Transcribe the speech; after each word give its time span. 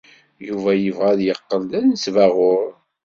Yuba 0.47 0.71
yebɣa 0.75 1.07
ad 1.13 1.21
yeqqel 1.23 1.61
d 1.69 1.71
anesbaɣur. 1.79 2.69